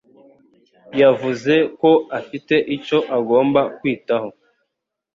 [1.01, 4.29] yavuze ko afite icyo agomba kwitaho.